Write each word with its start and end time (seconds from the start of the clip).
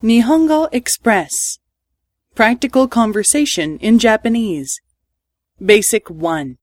Nihongo 0.00 0.68
Express. 0.70 1.58
Practical 2.36 2.86
Conversation 2.86 3.78
in 3.78 3.98
Japanese. 3.98 4.80
Basic 5.60 6.08
1 6.08 6.56